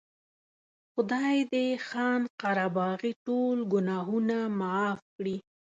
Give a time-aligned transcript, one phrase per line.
[0.93, 5.35] خدای دې خان قره باغي ټول ګناهونه معاف کړي.